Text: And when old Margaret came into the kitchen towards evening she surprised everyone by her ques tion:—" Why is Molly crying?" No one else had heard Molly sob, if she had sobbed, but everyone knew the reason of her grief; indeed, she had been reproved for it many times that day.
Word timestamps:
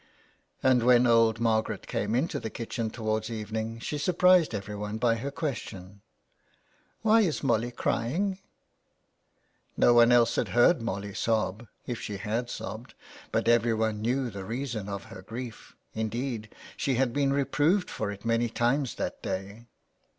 And 0.63 0.81
when 0.81 1.05
old 1.05 1.39
Margaret 1.39 1.85
came 1.85 2.15
into 2.15 2.39
the 2.39 2.49
kitchen 2.49 2.89
towards 2.89 3.29
evening 3.29 3.77
she 3.77 3.99
surprised 3.99 4.55
everyone 4.55 4.97
by 4.97 5.13
her 5.17 5.29
ques 5.29 5.59
tion:—" 5.59 6.01
Why 7.03 7.21
is 7.21 7.43
Molly 7.43 7.69
crying?" 7.69 8.39
No 9.77 9.93
one 9.93 10.11
else 10.11 10.37
had 10.37 10.47
heard 10.57 10.81
Molly 10.81 11.13
sob, 11.13 11.67
if 11.85 12.01
she 12.01 12.17
had 12.17 12.49
sobbed, 12.49 12.95
but 13.31 13.47
everyone 13.47 14.01
knew 14.01 14.31
the 14.31 14.43
reason 14.43 14.89
of 14.89 15.03
her 15.03 15.21
grief; 15.21 15.75
indeed, 15.93 16.49
she 16.75 16.95
had 16.95 17.13
been 17.13 17.31
reproved 17.31 17.91
for 17.91 18.11
it 18.11 18.25
many 18.25 18.49
times 18.49 18.95
that 18.95 19.21
day. 19.21 19.67